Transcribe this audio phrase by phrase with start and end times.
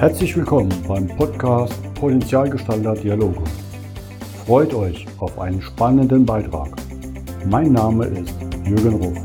[0.00, 3.44] Herzlich willkommen beim Podcast Potenzialgestalter Dialoge.
[4.46, 6.74] Freut euch auf einen spannenden Beitrag.
[7.44, 8.34] Mein Name ist
[8.64, 9.18] Jürgen Ruf.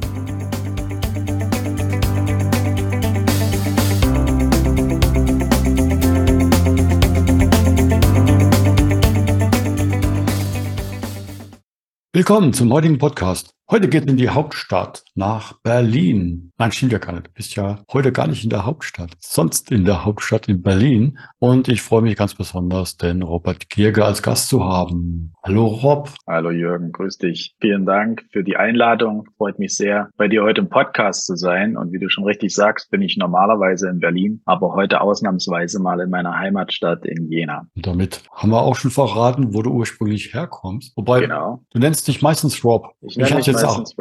[12.11, 13.51] Willkommen zum heutigen Podcast.
[13.71, 16.51] Heute geht in die Hauptstadt nach Berlin.
[16.57, 17.27] Nein, stimmt ja gar nicht.
[17.27, 21.19] Du bist ja heute gar nicht in der Hauptstadt, sonst in der Hauptstadt in Berlin.
[21.37, 25.33] Und ich freue mich ganz besonders, den Robert Gierge als Gast zu haben.
[25.43, 26.11] Hallo Rob.
[26.25, 27.57] Hallo Jürgen, grüß dich.
[27.59, 29.27] Vielen Dank für die Einladung.
[29.35, 31.75] Freut mich sehr, bei dir heute im Podcast zu sein.
[31.75, 35.99] Und wie du schon richtig sagst, bin ich normalerweise in Berlin, aber heute ausnahmsweise mal
[35.99, 37.67] in meiner Heimatstadt in Jena.
[37.75, 40.95] Und damit haben wir auch schon verraten, wo du ursprünglich herkommst.
[40.95, 41.65] Wobei, genau.
[41.73, 42.93] du nennst dich meistens Rob.
[43.01, 43.83] Ich nenne mich jetzt auch.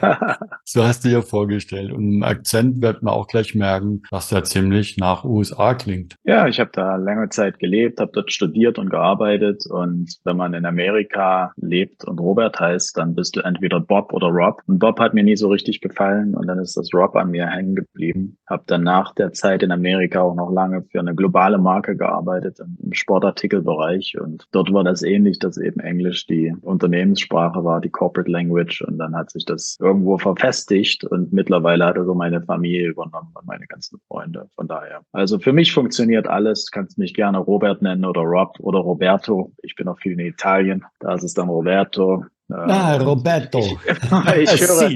[0.64, 1.92] so hast du dir vorgestellt.
[1.92, 6.16] Und im Akzent wird man auch gleich merken, dass der ziemlich nach USA klingt.
[6.24, 9.64] Ja, ich habe da lange Zeit gelebt, habe dort studiert und gearbeitet.
[9.68, 14.28] Und wenn man in Amerika lebt und Robert heißt, dann bist du entweder Bob oder
[14.28, 14.62] Rob.
[14.66, 17.46] Und Bob hat mir nie so richtig gefallen und dann ist das Rob an mir
[17.46, 18.38] hängen geblieben.
[18.48, 22.58] Habe dann nach der Zeit in Amerika auch noch lange für eine globale Marke gearbeitet
[22.60, 24.16] im Sportartikelbereich.
[24.20, 28.98] Und dort war das ähnlich, dass eben Englisch die Unternehmenssprache war, die Corporate Language und
[28.98, 33.66] dann hat sich das irgendwo verfestigt und mittlerweile hat also meine Familie übernommen und meine
[33.66, 34.48] ganzen Freunde.
[34.54, 35.02] Von daher.
[35.12, 36.70] Also für mich funktioniert alles.
[36.70, 39.52] Kannst mich gerne Robert nennen oder Rob oder Roberto.
[39.62, 40.84] Ich bin auch viel in Italien.
[40.98, 42.24] Da ist es dann Roberto.
[42.48, 43.58] Ah, Roberto.
[43.60, 43.72] Ich,
[44.52, 44.90] ich, höre,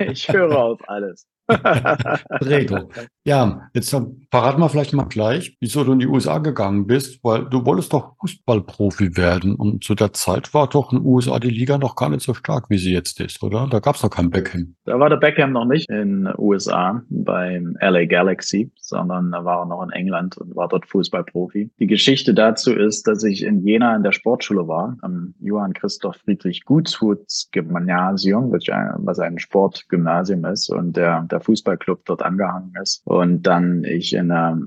[0.10, 1.26] ich höre auf alles.
[1.46, 2.88] Prego.
[3.26, 3.90] Ja, jetzt
[4.30, 7.92] verraten wir vielleicht mal gleich, wieso du in die USA gegangen bist, weil du wolltest
[7.92, 11.96] doch Fußballprofi werden und zu der Zeit war doch in den USA die Liga noch
[11.96, 13.66] gar nicht so stark, wie sie jetzt ist, oder?
[13.68, 14.76] Da gab es doch kein Beckham.
[14.84, 19.62] Da war der Beckham noch nicht in den USA beim LA Galaxy, sondern da war
[19.62, 21.72] er noch in England und war dort Fußballprofi.
[21.80, 26.18] Die Geschichte dazu ist, dass ich in Jena in der Sportschule war, am Johann Christoph
[26.18, 33.02] Friedrich Gutshuts Gymnasium, was ein Sportgymnasium ist und der, der der Fußballclub dort angehangen ist.
[33.04, 34.58] Und dann ich in der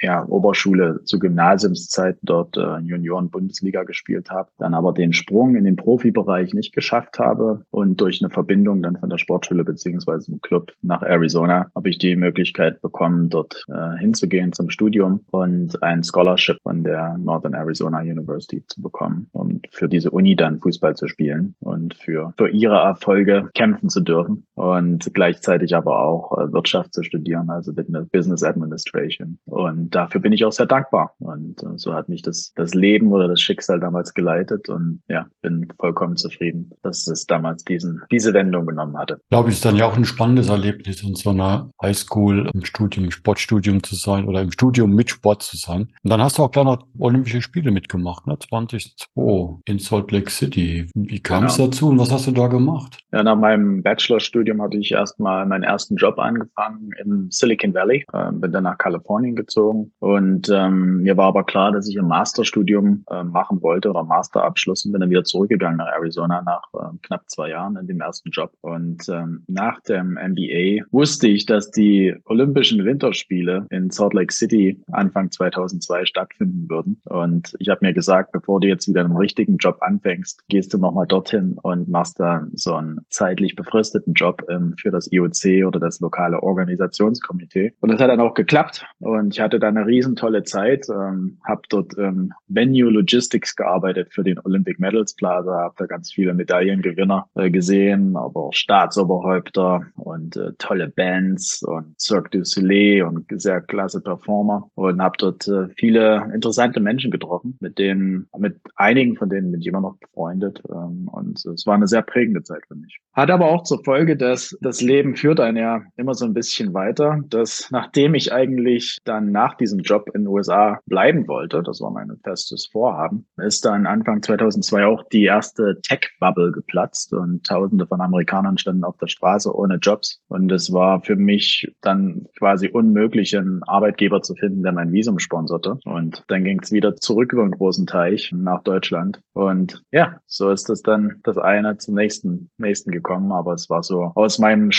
[0.00, 5.76] ja, Oberschule zu Gymnasiumszeit dort äh, Junioren-Bundesliga gespielt habe, dann aber den Sprung in den
[5.76, 10.72] Profibereich nicht geschafft habe und durch eine Verbindung dann von der Sportschule beziehungsweise dem Club
[10.82, 16.58] nach Arizona habe ich die Möglichkeit bekommen, dort äh, hinzugehen zum Studium und ein Scholarship
[16.62, 21.54] von der Northern Arizona University zu bekommen und für diese Uni dann Fußball zu spielen
[21.60, 27.02] und für, für ihre Erfolge kämpfen zu dürfen und gleichzeitig aber auch äh, Wirtschaft zu
[27.02, 29.38] studieren, also Business Administration.
[29.44, 31.14] Und dafür bin ich auch sehr dankbar.
[31.18, 35.26] Und äh, so hat mich das, das Leben oder das Schicksal damals geleitet und ja,
[35.40, 39.20] bin vollkommen zufrieden, dass es damals diesen, diese Wendung genommen hatte.
[39.30, 43.06] Glaube ich, ist dann ja auch ein spannendes Erlebnis, in so einer Highschool im Studium,
[43.06, 45.88] im Sportstudium zu sein oder im Studium mit Sport zu sein.
[46.02, 48.38] Und dann hast du auch gleich noch Olympische Spiele mitgemacht, ne?
[48.38, 50.88] 2002 in Salt Lake City.
[50.94, 51.68] Wie kam es genau.
[51.68, 52.98] dazu und was hast du da gemacht?
[53.12, 58.04] Ja, nach meinem Bachelorstudium hatte ich erstmal meinen ersten ersten Job angefangen im Silicon Valley,
[58.12, 59.92] äh, bin dann nach Kalifornien gezogen.
[59.98, 64.84] Und ähm, mir war aber klar, dass ich ein Masterstudium äh, machen wollte oder Masterabschluss
[64.84, 68.30] und bin dann wieder zurückgegangen nach Arizona nach äh, knapp zwei Jahren in dem ersten
[68.30, 68.52] Job.
[68.60, 74.80] Und ähm, nach dem MBA wusste ich, dass die Olympischen Winterspiele in Salt Lake City
[74.92, 77.00] Anfang 2002 stattfinden würden.
[77.04, 80.78] Und ich habe mir gesagt, bevor du jetzt wieder einen richtigen Job anfängst, gehst du
[80.78, 85.81] nochmal dorthin und machst da so einen zeitlich befristeten Job ähm, für das IOC oder
[85.82, 87.74] das lokale Organisationskomitee.
[87.80, 91.38] Und das hat dann auch geklappt und ich hatte da eine riesen tolle Zeit, ähm,
[91.46, 96.34] habe dort ähm, Venue Logistics gearbeitet für den Olympic Medals Plaza, habe da ganz viele
[96.34, 103.26] Medaillengewinner äh, gesehen, aber auch Staatsoberhäupter und äh, tolle Bands und Cirque du Soleil und
[103.40, 109.16] sehr klasse Performer und habe dort äh, viele interessante Menschen getroffen, mit denen, mit einigen
[109.16, 112.62] von denen bin ich immer noch befreundet ähm, und es war eine sehr prägende Zeit
[112.68, 112.98] für mich.
[113.12, 116.74] Hat aber auch zur Folge, dass das Leben führt einen ja immer so ein bisschen
[116.74, 121.80] weiter, dass nachdem ich eigentlich dann nach diesem Job in den USA bleiben wollte, das
[121.80, 127.86] war mein festes Vorhaben, ist dann Anfang 2002 auch die erste Tech-Bubble geplatzt und Tausende
[127.86, 130.20] von Amerikanern standen auf der Straße ohne Jobs.
[130.28, 135.18] Und es war für mich dann quasi unmöglich, einen Arbeitgeber zu finden, der mein Visum
[135.18, 135.78] sponserte.
[135.84, 140.50] Und dann ging es wieder zurück über einen großen Teich nach Deutschland Und ja, so
[140.50, 143.32] ist das dann das eine zum nächsten, nächsten gekommen.
[143.32, 144.72] Aber es war so aus meinem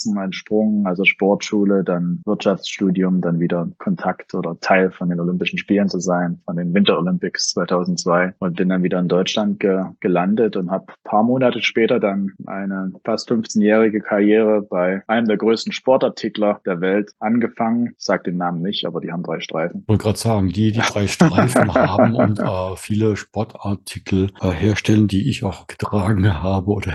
[0.00, 5.58] Sportlerherzen ein Sprung, also Sportschule, dann Wirtschaftsstudium, dann wieder Kontakt oder Teil von den Olympischen
[5.58, 9.84] Spielen zu sein, von den Winter Olympics 2002 und bin dann wieder in Deutschland ge
[10.00, 15.72] gelandet und habe paar Monate später dann eine fast 15-jährige Karriere bei einem der größten
[15.72, 17.94] Sportartikler der Welt angefangen.
[17.98, 19.80] Ich sag den Namen nicht, aber die haben drei Streifen.
[19.82, 25.08] Ich wollte gerade sagen, die, die drei Streifen haben und äh, viele Sportartikel äh, herstellen,
[25.08, 26.92] die ich auch getragen habe oder.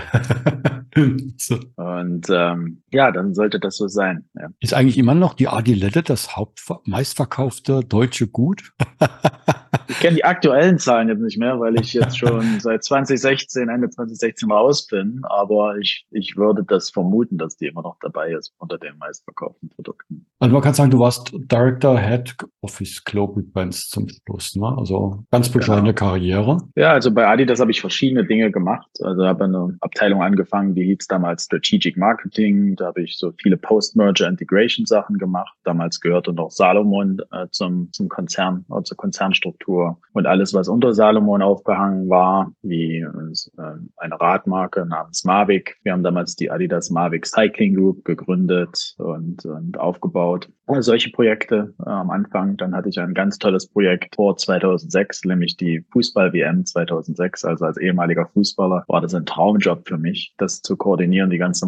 [1.76, 4.24] Und ähm, ja, dann sollte das so sein.
[4.34, 4.48] Ja.
[4.60, 8.72] Ist eigentlich immer noch die Adilette das hauptmeistverkaufte deutsche Gut?
[9.88, 13.90] ich kenne die aktuellen Zahlen jetzt nicht mehr, weil ich jetzt schon seit 2016, Ende
[13.90, 15.20] 2016 raus bin.
[15.24, 19.68] Aber ich, ich würde das vermuten, dass die immer noch dabei ist unter den meistverkauften
[19.68, 20.26] Produkten.
[20.38, 24.74] Also man kann sagen, du warst Director Head Office Global Brands zum Schluss, ne?
[24.78, 26.10] Also ganz bescheidene genau.
[26.10, 26.58] Karriere.
[26.76, 28.88] Ja, also bei Adidas habe ich verschiedene Dinge gemacht.
[29.02, 32.76] Also habe eine Abteilung angefangen, die hieß damals Strategic Marketing.
[32.76, 35.54] Da habe ich so viele Post-Merger Integration Sachen gemacht.
[35.64, 39.98] Damals gehörte noch Salomon äh, zum, zum Konzern, äh, zur Konzernstruktur.
[40.12, 43.62] Und alles, was unter Salomon aufgehangen war, wie äh,
[43.96, 45.76] eine Radmarke namens Mavic.
[45.82, 50.48] Wir haben damals die Adidas Mavic Cycling Group gegründet und, und aufgebaut.
[50.66, 52.56] Und solche Projekte äh, am Anfang.
[52.56, 57.44] Dann hatte ich ein ganz tolles Projekt vor 2006, nämlich die Fußball-WM 2006.
[57.44, 61.66] Also als ehemaliger Fußballer war das ein Traumjob für mich, das zu koordinieren, die ganze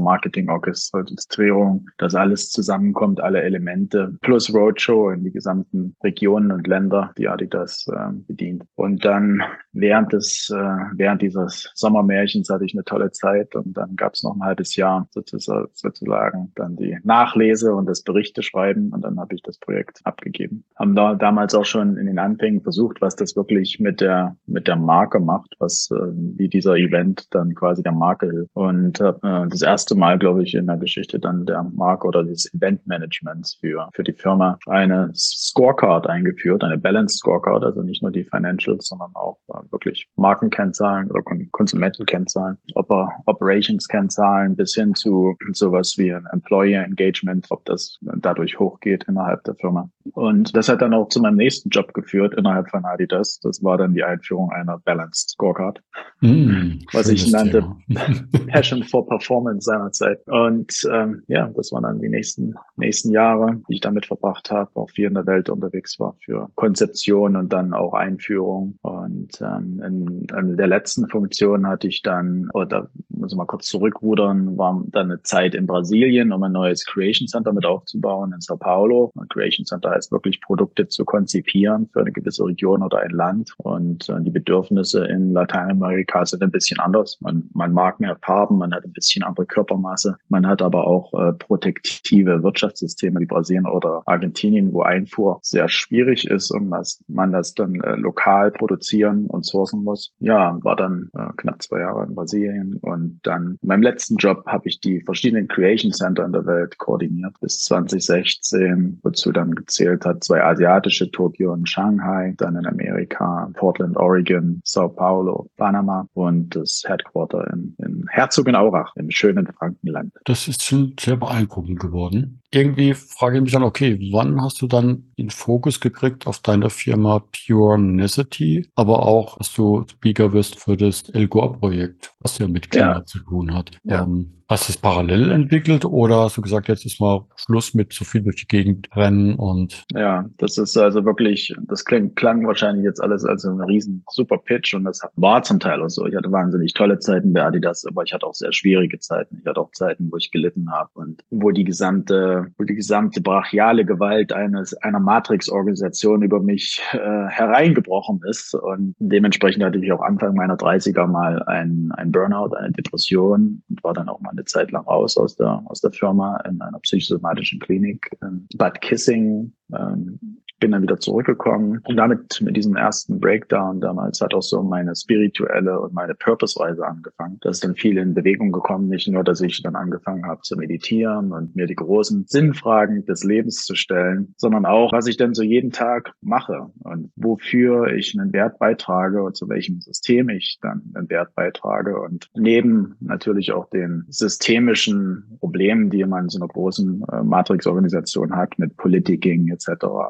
[1.08, 7.28] Marketing-Orchestrierung, dass alles zusammenkommt, alle Elemente, plus Roadshow in die gesamten Regionen und Länder, die
[7.28, 8.64] Adidas äh, bedient.
[8.74, 9.42] Und dann
[9.80, 10.56] während des, äh,
[10.94, 14.76] während dieses Sommermärchens hatte ich eine tolle Zeit und dann gab es noch ein halbes
[14.76, 20.00] Jahr sozusagen, dann die Nachlese und das Berichte schreiben und dann habe ich das Projekt
[20.04, 20.64] abgegeben.
[20.76, 24.66] Haben da damals auch schon in den Anfängen versucht, was das wirklich mit der mit
[24.66, 25.96] der Marke macht, was äh,
[26.36, 28.50] wie dieser Event dann quasi der Marke hilft.
[28.54, 32.52] Und äh, das erste Mal, glaube ich, in der Geschichte dann der Marke oder des
[32.52, 38.24] Eventmanagements für für die Firma eine Scorecard eingeführt, eine Balanced Scorecard, also nicht nur die
[38.24, 41.22] Financials, sondern auch äh, wirklich Markenkennzahlen oder
[41.52, 49.04] Konsumentenkennzahlen, Oper Operations-Kennzahlen bis hin zu sowas wie ein Employee Engagement, ob das dadurch hochgeht
[49.08, 49.90] innerhalb der Firma.
[50.12, 53.40] Und das hat dann auch zu meinem nächsten Job geführt innerhalb von Adidas.
[53.40, 55.82] Das war dann die Einführung einer Balanced Scorecard,
[56.20, 57.64] mm, was ich nannte
[58.48, 60.20] Passion for Performance seinerzeit.
[60.26, 64.70] Und ähm, ja, das waren dann die nächsten nächsten Jahre, die ich damit verbracht habe,
[64.74, 68.78] auch viel in der Welt unterwegs war für Konzeption und dann auch Einführung.
[68.82, 73.66] Und ähm, in, in der letzten Funktion hatte ich dann, oder muss ich mal kurz
[73.66, 78.40] zurückrudern, war dann eine Zeit in Brasilien, um ein neues Creation Center mit aufzubauen in
[78.40, 79.12] Sao Paulo.
[79.14, 83.54] Und Creation Center heißt wirklich Produkte zu konzipieren für eine gewisse Region oder ein Land.
[83.58, 87.18] Und äh, die Bedürfnisse in Lateinamerika sind ein bisschen anders.
[87.20, 91.12] Man, man mag mehr Farben, man hat ein bisschen andere Körpermasse, man hat aber auch
[91.14, 97.32] äh, protektive Wirtschaftssysteme wie Brasilien oder Argentinien, wo Einfuhr sehr schwierig ist und was man
[97.32, 100.12] das dann äh, lokal produzieren und sourcen muss.
[100.18, 104.44] Ja, war dann äh, knapp zwei Jahre in Brasilien und dann in meinem letzten Job
[104.46, 110.04] habe ich die verschiedenen Creation Center in der Welt koordiniert bis 2016, wozu dann gezählt
[110.04, 116.54] hat zwei asiatische, Tokio und Shanghai, dann in Amerika, Portland, Oregon, Sao Paulo, Panama und
[116.56, 120.12] das Headquarter in, in Herzogenaurach im schönen Frankenland.
[120.24, 124.66] Das ist schon sehr beeindruckend geworden irgendwie frage ich mich dann, okay, wann hast du
[124.66, 130.58] dann den Fokus gekriegt auf deine Firma Pure Necessity, aber auch, dass du Speaker wirst
[130.58, 133.04] für das El Gore-Projekt, was ja mit Klima ja.
[133.04, 133.72] zu tun hat.
[133.84, 134.04] Ja.
[134.04, 137.92] Ähm, Hast du es parallel entwickelt oder hast du gesagt, jetzt ist mal Schluss mit
[137.92, 139.84] zu viel durch die Gegend rennen und?
[139.92, 144.38] Ja, das ist also wirklich, das klang, klang wahrscheinlich jetzt alles als ein riesen super
[144.38, 146.06] Pitch und das war zum Teil auch so.
[146.06, 149.36] Ich hatte wahnsinnig tolle Zeiten bei Adidas, aber ich hatte auch sehr schwierige Zeiten.
[149.42, 153.20] Ich hatte auch Zeiten, wo ich gelitten habe und wo die gesamte, wo die gesamte
[153.20, 160.00] brachiale Gewalt eines, einer Matrix-Organisation über mich äh, hereingebrochen ist und dementsprechend hatte ich auch
[160.00, 164.44] Anfang meiner 30er mal ein, ein Burnout, eine Depression und war dann auch mal eine
[164.44, 169.52] Zeit lang raus aus der, aus der Firma in einer psychosomatischen Klinik in Bad Kissing.
[169.72, 170.18] Ähm,
[170.58, 174.94] bin dann wieder zurückgekommen und damit mit diesem ersten Breakdown damals hat auch so meine
[174.94, 177.38] spirituelle und meine Purpose-Reise angefangen.
[177.40, 180.56] Da ist dann viel in Bewegung gekommen, nicht nur, dass ich dann angefangen habe zu
[180.56, 185.34] meditieren und mir die großen Sinnfragen des Lebens zu stellen, sondern auch, was ich denn
[185.34, 190.58] so jeden Tag mache und wofür ich einen Wert beitrage und zu welchem System ich
[190.60, 196.38] dann einen Wert beitrage und neben natürlich auch den systemischen Problemen, die man in so
[196.38, 199.68] einer großen äh, Matrix-Organisation hat mit Politicking etc.,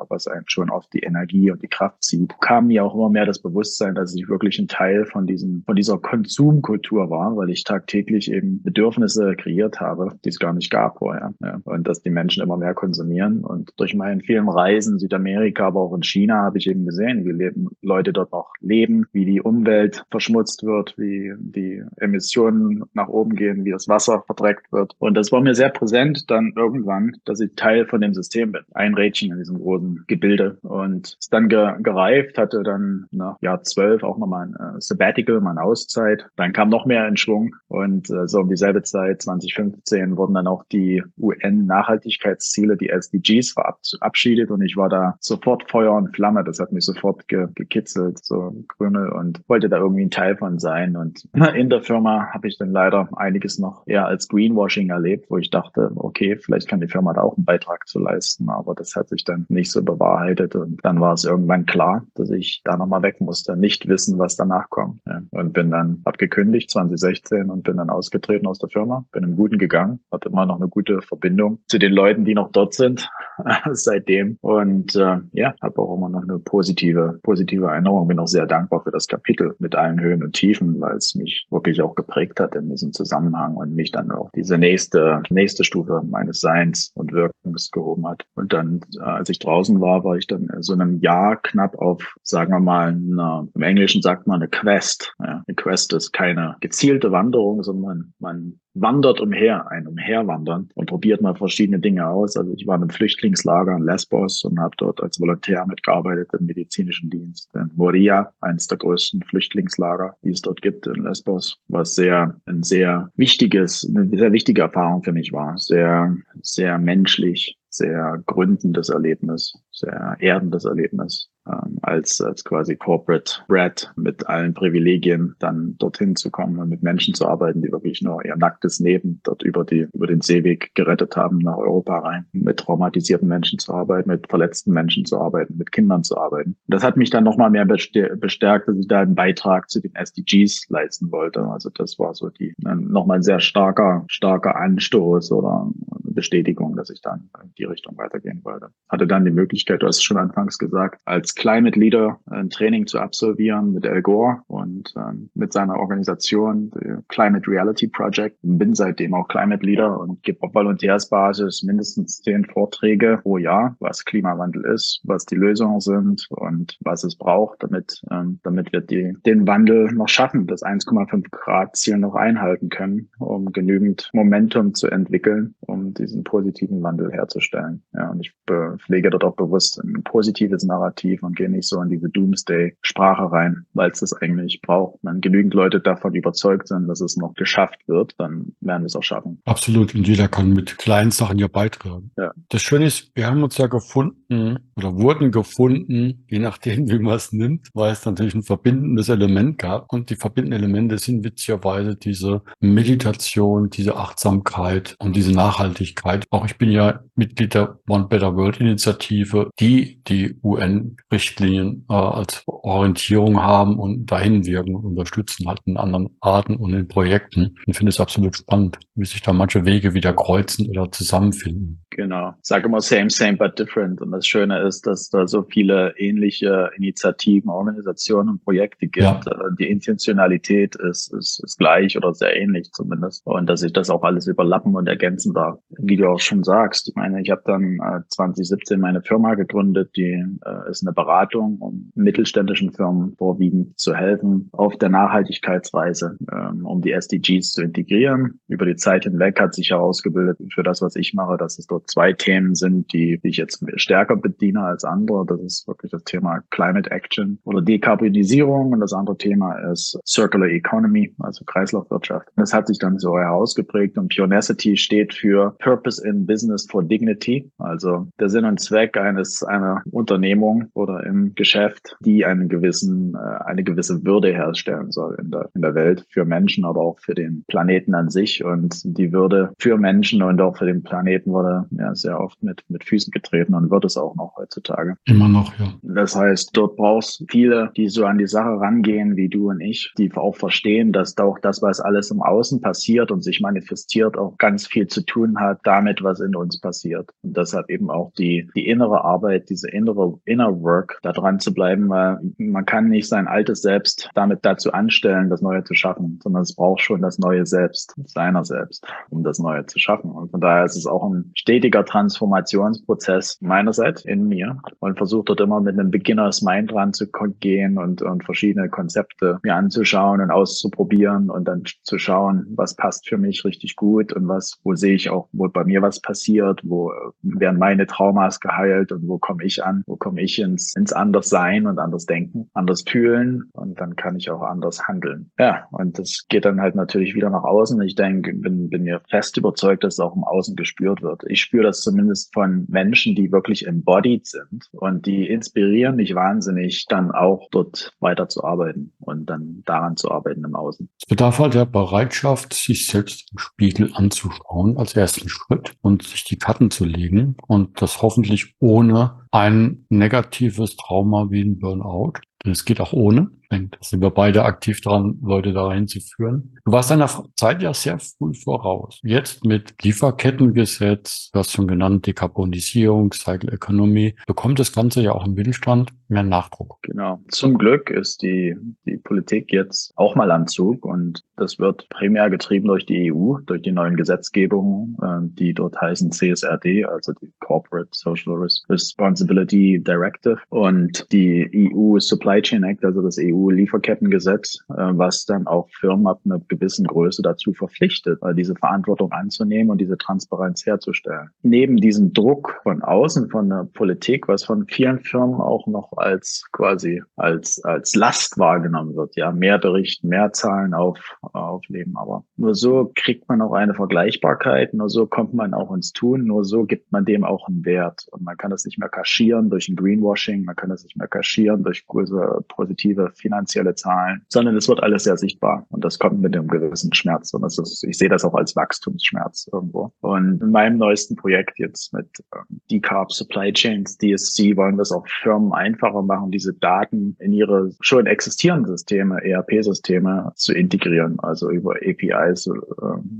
[0.08, 3.26] was einen schon auf die Energie und die Kraft zieht, kam mir auch immer mehr
[3.26, 7.64] das Bewusstsein, dass ich wirklich ein Teil von diesem, von dieser Konsumkultur war, weil ich
[7.64, 11.35] tagtäglich eben Bedürfnisse kreiert habe, die es gar nicht gab vorher.
[11.42, 11.61] Ja.
[11.64, 13.45] Und dass die Menschen immer mehr konsumieren.
[13.45, 17.33] Und durch meine vielen Reisen, Südamerika, aber auch in China, habe ich eben gesehen, wie
[17.33, 23.35] leben, Leute dort noch leben, wie die Umwelt verschmutzt wird, wie die Emissionen nach oben
[23.35, 24.95] gehen, wie das Wasser verdreckt wird.
[24.99, 28.62] Und das war mir sehr präsent dann irgendwann, dass ich Teil von dem System bin.
[28.73, 30.27] Ein Rädchen in diesem großen Gebilde.
[30.62, 35.40] Und ist dann ge gereift, hatte dann nach Jahr zwölf auch nochmal ein äh, Sabbatical,
[35.40, 36.26] mal eine Auszeit.
[36.37, 37.54] Dann kam noch mehr in Schwung.
[37.68, 44.50] Und äh, so um dieselbe Zeit, 2015, wurden dann auch die UN-Nachhaltigkeitsziele, die SDGs, verabschiedet.
[44.50, 46.44] Und ich war da sofort Feuer und Flamme.
[46.44, 50.58] Das hat mich sofort ge gekitzelt, so Krümel und wollte da irgendwie ein Teil von
[50.58, 50.97] sein.
[50.97, 55.38] Und in der Firma habe ich dann leider einiges noch eher als Greenwashing erlebt, wo
[55.38, 58.49] ich dachte, okay, vielleicht kann die Firma da auch einen Beitrag zu leisten.
[58.49, 59.80] Aber das hat sich dann nicht so
[60.18, 60.54] bewahrheitet.
[60.54, 64.37] Und dann war es irgendwann klar, dass ich da nochmal weg musste, nicht wissen, was
[64.37, 65.00] danach kommt.
[65.06, 65.22] Ja.
[65.30, 69.58] Und bin dann abgekündigt 2016 und bin dann ausgetreten aus der Firma, bin im Guten
[69.58, 73.08] gegangen, hatte immer noch eine gute Verbindung zu den Leuten, die noch dort sind
[73.72, 74.38] seitdem.
[74.40, 78.08] Und äh, ja, habe auch immer noch eine positive, positive Erinnerung.
[78.08, 81.46] Bin auch sehr dankbar für das Kapitel mit allen Höhen und Tiefen, weil es mich
[81.50, 86.02] wirklich auch geprägt hat in diesem Zusammenhang und mich dann auch diese nächste, nächste Stufe
[86.08, 88.25] meines Seins und Wirkens gehoben hat.
[88.34, 92.14] Und dann, äh, als ich draußen war, war ich dann so einem Jahr knapp auf,
[92.22, 95.14] sagen wir mal, einer, im Englischen sagt man eine Quest.
[95.20, 100.88] Ja, eine Quest ist keine gezielte Wanderung, sondern man, man wandert umher, ein Umherwandern und
[100.88, 102.36] probiert mal verschiedene Dinge aus.
[102.36, 106.46] Also ich war in einem Flüchtlingslager in Lesbos und habe dort als Volontär mitgearbeitet im
[106.46, 107.50] medizinischen Dienst.
[107.54, 112.62] In Moria, eines der größten Flüchtlingslager, die es dort gibt in Lesbos, was sehr ein
[112.62, 115.58] sehr wichtiges, eine sehr wichtige Erfahrung für mich war.
[115.58, 123.92] Sehr, sehr menschlich, sehr gründendes Erlebnis, sehr erdendes Erlebnis ähm, als, als quasi Corporate Brad
[123.97, 128.25] mit allen Privilegien dann dorthin zu kommen und mit Menschen zu arbeiten, die wirklich nur
[128.25, 132.58] ihr nacktes Leben dort über die, über den Seeweg gerettet haben nach Europa rein, mit
[132.58, 136.56] traumatisierten Menschen zu arbeiten, mit verletzten Menschen zu arbeiten, mit Kindern zu arbeiten.
[136.66, 140.68] Das hat mich dann nochmal mehr bestärkt, dass ich da einen Beitrag zu den SDGs
[140.68, 141.42] leisten wollte.
[141.44, 145.70] Also das war so die, nochmal ein sehr starker, starker Anstoß oder
[146.18, 148.70] Bestätigung, dass ich dann in die Richtung weitergehen wollte.
[148.88, 152.88] Hatte dann die Möglichkeit, du hast es schon anfangs gesagt, als Climate Leader ein Training
[152.88, 156.72] zu absolvieren mit Al Gore und ähm, mit seiner Organisation,
[157.08, 158.37] Climate Reality Project.
[158.42, 164.04] Bin seitdem auch Climate Leader und gebe auf Volontärsbasis mindestens zehn Vorträge pro Jahr, was
[164.04, 169.14] Klimawandel ist, was die Lösungen sind und was es braucht, damit, ähm, damit wir die,
[169.25, 174.88] den Wandel noch schaffen, das 1,5 Grad Ziel noch einhalten können, um genügend Momentum zu
[174.88, 177.82] entwickeln, um diesen positiven Wandel herzustellen.
[177.94, 178.32] Ja, und ich
[178.78, 183.66] pflege dort auch bewusst ein positives Narrativ und gehe nicht so in diese Doomsday-Sprache rein,
[183.74, 184.98] weil es das eigentlich braucht.
[185.02, 188.96] Wenn genügend Leute davon überzeugt sind, dass es noch geschafft wird, dann werden wir es
[188.96, 189.40] auch schaffen.
[189.44, 189.94] Absolut.
[189.94, 192.10] Und jeder kann mit kleinen Sachen ja beitragen.
[192.16, 192.32] Ja.
[192.48, 197.16] Das Schöne ist, wir haben uns ja gefunden oder wurden gefunden, je nachdem, wie man
[197.16, 199.92] es nimmt, weil es natürlich ein verbindendes Element gab.
[199.92, 205.97] Und die verbindenden Elemente sind witzigerweise diese Meditation, diese Achtsamkeit und diese Nachhaltigkeit.
[206.30, 212.42] Auch ich bin ja Mitglied der One Better World Initiative, die die UN-Richtlinien äh, als
[212.46, 217.56] Orientierung haben und dahin wirken und unterstützen halt in anderen Arten und in Projekten.
[217.66, 221.82] Ich finde es absolut spannend, wie sich da manche Wege wieder kreuzen oder zusammenfinden.
[221.90, 222.30] Genau.
[222.40, 224.00] Ich sage immer same, same, but different.
[224.00, 229.04] Und das Schöne ist, dass da so viele ähnliche Initiativen, Organisationen und Projekte gibt.
[229.04, 229.20] Ja.
[229.26, 233.26] Äh, die Intentionalität ist, ist, ist gleich oder sehr ähnlich zumindest.
[233.26, 235.58] Und dass sich das auch alles überlappen und ergänzen darf.
[235.88, 236.88] Wie du auch schon sagst.
[236.88, 241.57] Ich meine, ich habe dann äh, 2017 meine Firma gegründet, die äh, ist eine Beratung,
[241.61, 248.38] um mittelständischen Firmen vorwiegend zu helfen auf der Nachhaltigkeitsreise, ähm, um die SDGs zu integrieren.
[248.49, 251.88] Über die Zeit hinweg hat sich herausgebildet für das, was ich mache, dass es dort
[251.88, 255.25] zwei Themen sind, die, ich jetzt stärker bediene als andere.
[255.26, 260.49] Das ist wirklich das Thema Climate Action oder Dekarbonisierung und das andere Thema ist Circular
[260.49, 262.28] Economy, also Kreislaufwirtschaft.
[262.37, 267.50] Das hat sich dann so herausgeprägt und Pionacity steht für Purpose in Business for Dignity,
[267.58, 273.44] also der Sinn und Zweck eines einer Unternehmung oder im Geschäft, die einen gewissen, äh,
[273.44, 276.98] eine gewisse Würde Würde herstellen soll in der, in der Welt für Menschen, aber auch
[276.98, 278.44] für den Planeten an sich.
[278.44, 282.64] Und die Würde für Menschen und auch für den Planeten wurde ja sehr oft mit,
[282.68, 284.96] mit Füßen getreten und wird es auch noch heutzutage.
[285.04, 285.72] Immer noch, ja.
[285.82, 289.92] Das heißt, dort brauchst viele, die so an die Sache rangehen, wie du und ich,
[289.98, 294.18] die auch verstehen, dass da auch das, was alles im Außen passiert und sich manifestiert,
[294.18, 297.10] auch ganz viel zu tun hat damit, was in uns passiert.
[297.22, 301.52] Und deshalb eben auch die, die innere Arbeit, diese innere Inner Work, da dran zu
[301.52, 306.18] bleiben, weil man kann nicht sein altes Selbst damit dazu anstellen, das Neue zu schaffen,
[306.22, 310.10] sondern es braucht schon das neue Selbst, seiner selbst, um das Neue zu schaffen.
[310.10, 315.40] Und von daher ist es auch ein stetiger Transformationsprozess meinerseits in mir und versuche dort
[315.40, 321.46] immer mit einem Beginners Mind ranzugehen und, und verschiedene Konzepte mir anzuschauen und auszuprobieren und
[321.46, 325.28] dann zu schauen, was passt für mich richtig gut und was, wo sehe ich auch,
[325.32, 329.82] wo bei mir was passiert, wo werden meine Traumas geheilt und wo komme ich an,
[329.86, 334.16] wo komme ich ins, ins anders sein und anders denken, anders fühlen und dann kann
[334.16, 335.30] ich auch anders handeln.
[335.38, 337.80] Ja, und das geht dann halt natürlich wieder nach außen.
[337.82, 341.22] Ich denke, bin, bin mir fest überzeugt, dass es auch im Außen gespürt wird.
[341.26, 346.86] Ich spüre das zumindest von Menschen, die wirklich embodied sind und die inspirieren mich wahnsinnig,
[346.88, 350.88] dann auch dort weiterzuarbeiten und dann daran zu arbeiten im Außen.
[351.00, 356.25] Es bedarf halt der Bereitschaft, sich selbst im Spiegel anzuschauen als ersten Schritt und sich
[356.25, 362.14] die Karten zu legen und das hoffentlich ohne ein negatives Trauma wie ein Burnout.
[362.45, 363.30] Denn es geht auch ohne.
[363.50, 366.54] Denke, da sind wir beide aktiv dran, Leute da reinzuführen.
[366.64, 369.00] Du warst deiner Zeit ja sehr früh voraus.
[369.02, 375.26] Jetzt mit Lieferkettengesetz, du hast schon genannt, Dekarbonisierung, Cycle Economy, bekommt das Ganze ja auch
[375.26, 376.78] im Mittelstand mehr Nachdruck.
[376.82, 377.20] Genau.
[377.28, 382.30] Zum Glück ist die, die Politik jetzt auch mal am Zug und das wird primär
[382.30, 387.32] getrieben durch die EU, durch die neuen Gesetzgebungen, äh, die dort heißen CSRD, also die
[387.40, 388.34] Corporate Social
[388.68, 395.68] Responsibility Directive und die EU Supply Chain Act, also das EU-Lieferkettengesetz, äh, was dann auch
[395.71, 401.30] Firmen ab einer gewissen Größe dazu verpflichtet, äh, diese Verantwortung anzunehmen und diese Transparenz herzustellen.
[401.42, 406.45] Neben diesem Druck von außen, von der Politik, was von vielen Firmen auch noch als
[406.52, 409.16] quasi als, als Last wahrgenommen wird.
[409.16, 411.95] Ja, mehr berichten, mehr Zahlen auf, aufnehmen.
[411.97, 414.75] Aber nur so kriegt man auch eine Vergleichbarkeit.
[414.75, 416.25] Nur so kommt man auch ins Tun.
[416.25, 418.07] Nur so gibt man dem auch einen Wert.
[418.11, 420.45] Und man kann das nicht mehr kaschieren durch ein Greenwashing.
[420.45, 425.04] Man kann das nicht mehr kaschieren durch große positive finanzielle Zahlen, sondern es wird alles
[425.04, 425.66] sehr sichtbar.
[425.70, 427.32] Und das kommt mit einem gewissen Schmerz.
[427.32, 429.92] Und das ist, ich sehe das auch als Wachstumsschmerz irgendwo.
[430.00, 434.92] Und in meinem neuesten Projekt jetzt mit ähm, Decarb Supply Chains, DSC, wollen wir es
[434.92, 441.18] auch Firmen einfach einfacher machen, diese Daten in ihre schon existierenden Systeme, ERP-Systeme zu integrieren,
[441.20, 442.50] also über APIs äh,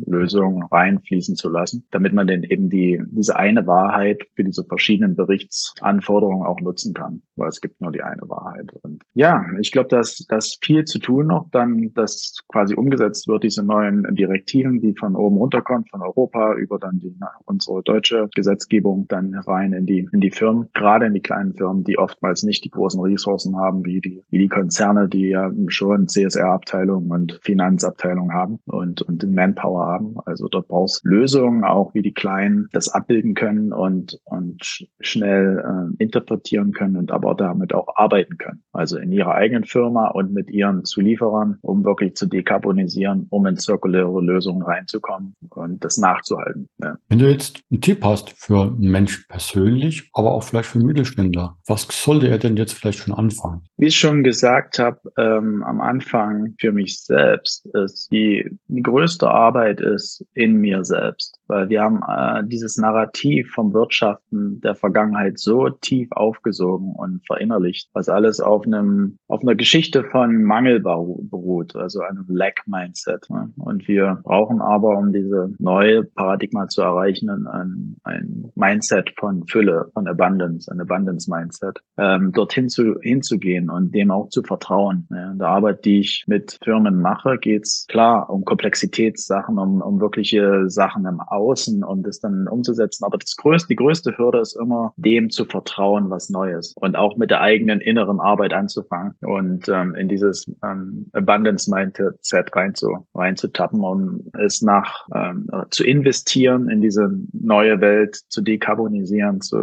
[0.07, 5.17] Lösungen reinfließen zu lassen, damit man denn eben die, diese eine Wahrheit für diese verschiedenen
[5.17, 8.73] Berichtsanforderungen auch nutzen kann, weil es gibt nur die eine Wahrheit.
[8.83, 13.43] Und ja, ich glaube, dass das viel zu tun noch, dann, dass quasi umgesetzt wird,
[13.43, 18.29] diese neuen Direktiven, die von oben runterkommen, von Europa über dann die na, unsere deutsche
[18.35, 22.45] Gesetzgebung dann rein in die in die Firmen, gerade in die kleinen Firmen, die oftmals
[22.45, 27.41] nicht die großen Ressourcen haben wie die, wie die Konzerne, die ja schon CSR-Abteilungen und
[27.43, 30.17] Finanzabteilungen haben und, und Manpower haben.
[30.27, 36.03] Also dort brauchst Lösungen, auch wie die Kleinen das abbilden können und, und schnell äh,
[36.03, 38.63] interpretieren können und aber damit auch arbeiten können.
[38.73, 43.57] Also in ihrer eigenen Firma und mit ihren Zulieferern, um wirklich zu dekarbonisieren, um in
[43.57, 46.69] zirkuläre Lösungen reinzukommen und das nachzuhalten.
[46.83, 46.97] Ja.
[47.09, 50.89] Wenn du jetzt einen Tipp hast für einen Menschen persönlich, aber auch vielleicht für einen
[50.89, 53.63] Mittelständler, was sollte er denn denn jetzt vielleicht schon anfangen?
[53.77, 59.29] Wie ich schon gesagt habe, ähm, am Anfang für mich selbst ist die, die größte
[59.29, 65.39] Arbeit ist in mir selbst, weil wir haben äh, dieses Narrativ vom Wirtschaften der Vergangenheit
[65.39, 71.75] so tief aufgesogen und verinnerlicht, was alles auf einem auf einer Geschichte von Mangel beruht,
[71.77, 73.29] also einem Lack-Mindset.
[73.31, 73.51] Ne?
[73.57, 79.91] Und wir brauchen aber, um diese neue Paradigma zu erreichen, ein, ein Mindset von Fülle,
[79.95, 81.81] von Abundance, ein Abundance-Mindset.
[81.97, 85.07] Ähm, dorthin zu, hinzugehen und dem auch zu vertrauen.
[85.11, 90.01] Ja, in der Arbeit, die ich mit Firmen mache, geht's klar um Komplexitätssachen, um, um
[90.01, 93.05] wirkliche Sachen im Außen und das dann umzusetzen.
[93.05, 97.17] Aber das größte, die größte Hürde ist immer, dem zu vertrauen, was Neues und auch
[97.17, 103.07] mit der eigenen inneren Arbeit anzufangen und ähm, in dieses ähm, Abundance Mindset rein zu,
[103.15, 109.57] reinzutappen, es nach ähm, zu investieren in diese neue Welt, zu dekarbonisieren, zu,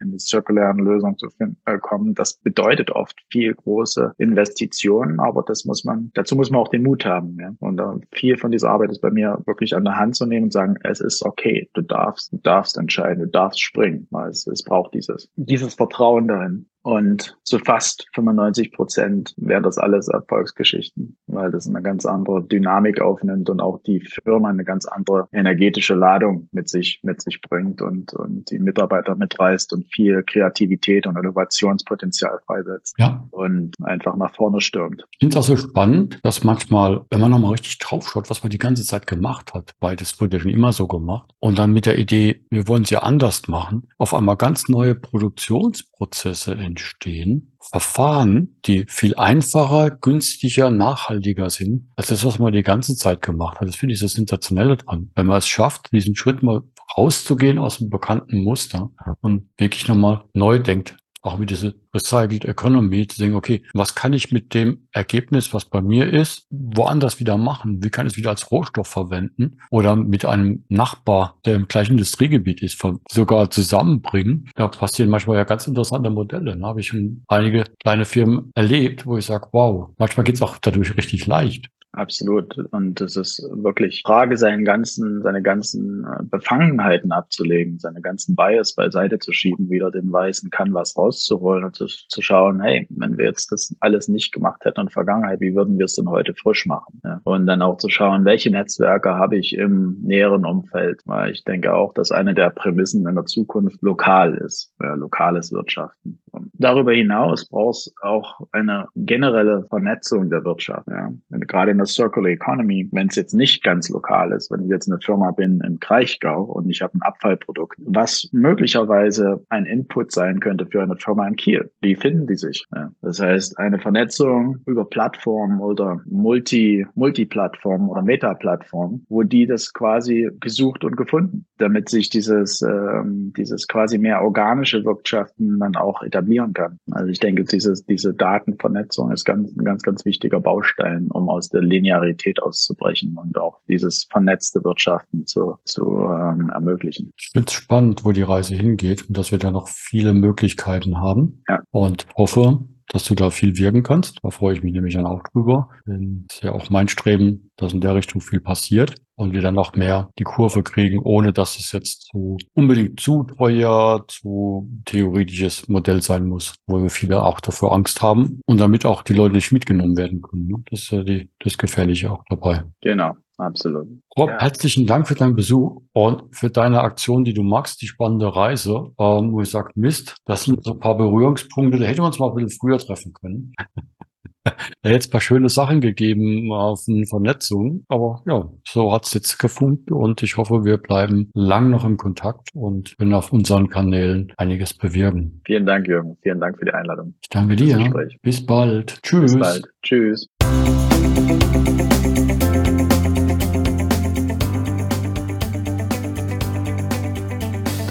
[0.00, 5.42] in die zirkulären Lösungen zu finden, äh, kommen das bedeutet oft viel große Investitionen, aber
[5.42, 7.38] das muss man, dazu muss man auch den Mut haben.
[7.40, 7.52] Ja?
[7.60, 10.44] Und uh, viel von dieser Arbeit ist bei mir wirklich an der Hand zu nehmen
[10.44, 14.62] und sagen, es ist okay, du darfst, du darfst entscheiden, du darfst springen, es, es
[14.62, 16.68] braucht dieses, dieses Vertrauen darin.
[16.82, 23.00] Und zu fast 95 Prozent wären das alles Erfolgsgeschichten, weil das eine ganz andere Dynamik
[23.00, 27.82] aufnimmt und auch die Firma eine ganz andere energetische Ladung mit sich, mit sich bringt
[27.82, 32.96] und, und die Mitarbeiter mitreißt und viel Kreativität und Innovationspotenzial freisetzt.
[32.98, 33.26] Ja.
[33.30, 35.04] Und einfach nach vorne stürmt.
[35.12, 38.50] Ich finde es auch so spannend, dass manchmal, wenn man nochmal richtig draufschaut, was man
[38.50, 41.98] die ganze Zeit gemacht hat, beides wurde schon immer so gemacht, und dann mit der
[41.98, 48.84] Idee, wir wollen es ja anders machen, auf einmal ganz neue Produktionsprozesse entstehen, Verfahren, die
[48.88, 53.68] viel einfacher, günstiger, nachhaltiger sind, als das, was man die ganze Zeit gemacht hat.
[53.68, 55.10] Das finde ich das Sensationelle dran.
[55.14, 56.62] Wenn man es schafft, diesen Schritt mal
[56.96, 63.06] rauszugehen aus dem bekannten Muster und wirklich nochmal neu denkt, auch mit dieser Recycled Economy,
[63.06, 67.36] zu denken, okay, was kann ich mit dem Ergebnis, was bei mir ist, woanders wieder
[67.36, 67.82] machen?
[67.82, 71.92] Wie kann ich es wieder als Rohstoff verwenden oder mit einem Nachbar, der im gleichen
[71.92, 74.50] Industriegebiet ist, sogar zusammenbringen?
[74.56, 76.56] Da passieren manchmal ja ganz interessante Modelle.
[76.56, 80.42] Da habe ich schon einige kleine Firmen erlebt, wo ich sage, wow, manchmal geht es
[80.42, 81.68] auch dadurch richtig leicht.
[81.92, 82.56] Absolut.
[82.70, 88.74] Und es ist wirklich Frage, seinen ganzen, seine ganzen äh, Befangenheiten abzulegen, seine ganzen Bias
[88.74, 93.26] beiseite zu schieben, wieder den weißen Canvas rauszuholen und zu, zu schauen, hey, wenn wir
[93.26, 96.34] jetzt das alles nicht gemacht hätten in der Vergangenheit, wie würden wir es denn heute
[96.34, 96.98] frisch machen?
[97.04, 97.20] Ja.
[97.24, 101.74] Und dann auch zu schauen, welche Netzwerke habe ich im näheren Umfeld, weil ich denke
[101.74, 106.21] auch, dass eine der Prämissen in der Zukunft lokal ist, ja, lokales Wirtschaften.
[106.62, 110.86] Darüber hinaus brauchst auch eine generelle Vernetzung der Wirtschaft.
[110.88, 111.12] Ja.
[111.30, 114.88] Gerade in der Circular Economy, wenn es jetzt nicht ganz lokal ist, wenn ich jetzt
[114.88, 120.40] eine Firma bin im Kraichgau und ich habe ein Abfallprodukt, was möglicherweise ein Input sein
[120.40, 121.70] könnte für eine Firma in Kiel.
[121.80, 122.64] Wie finden die sich?
[122.74, 122.90] Ja.
[123.02, 130.30] Das heißt, eine Vernetzung über Plattformen oder Multi, Multiplattformen oder Meta-Plattformen, wo die das quasi
[130.40, 136.52] gesucht und gefunden, damit sich dieses, ähm, dieses quasi mehr organische Wirtschaften dann auch etablieren
[136.52, 136.78] kann.
[136.90, 141.48] Also ich denke, dieses, diese Datenvernetzung ist ganz, ein ganz, ganz wichtiger Baustein, um aus
[141.48, 147.12] der Linearität auszubrechen und auch dieses vernetzte Wirtschaften zu, zu ähm, ermöglichen.
[147.16, 150.98] Ich finde es spannend, wo die Reise hingeht und dass wir da noch viele Möglichkeiten
[150.98, 151.62] haben ja.
[151.70, 154.18] und hoffe, dass du da viel wirken kannst.
[154.22, 155.68] Da freue ich mich nämlich dann auch drüber.
[155.86, 159.42] Denn es ist ja auch mein Streben, dass in der Richtung viel passiert und wir
[159.42, 164.68] dann noch mehr die Kurve kriegen, ohne dass es jetzt zu unbedingt zu teuer, zu
[164.84, 169.14] theoretisches Modell sein muss, wo wir viele auch dafür Angst haben und damit auch die
[169.14, 170.48] Leute nicht mitgenommen werden können.
[170.48, 170.62] Ne?
[170.70, 172.64] Das ist ja die, das Gefährliche auch dabei.
[172.80, 173.14] Genau.
[173.42, 173.88] Absolut.
[174.16, 174.40] Rob, ja.
[174.40, 178.92] herzlichen Dank für deinen Besuch und für deine Aktion, die du magst, die spannende Reise,
[178.98, 182.18] ähm, wo ich sage, Mist, das sind so ein paar Berührungspunkte, da hätten wir uns
[182.18, 183.52] mal ein bisschen früher treffen können.
[184.44, 184.52] da
[184.84, 189.14] hätte es ein paar schöne Sachen gegeben auf den Vernetzungen, aber ja, so hat es
[189.14, 193.68] jetzt gefunden und ich hoffe, wir bleiben lang noch im Kontakt und können auf unseren
[193.68, 195.42] Kanälen einiges bewirken.
[195.46, 196.16] Vielen Dank, Jürgen.
[196.22, 197.14] Vielen Dank für die Einladung.
[197.22, 197.92] Ich danke dir.
[198.22, 199.02] Bis bald.
[199.02, 199.32] Tschüss.
[199.32, 199.64] Bis bald.
[199.82, 200.28] Tschüss.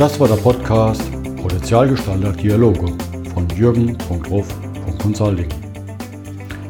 [0.01, 1.03] Das war der Podcast
[1.39, 2.91] Potenzialgestalter Dialoge
[3.35, 5.47] von jürgen.ruf.consulting.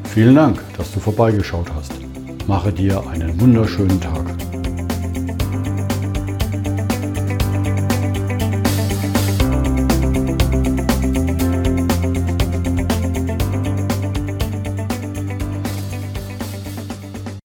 [0.03, 1.93] Vielen Dank, dass du vorbeigeschaut hast.
[2.45, 4.50] Mache dir einen wunderschönen Tag.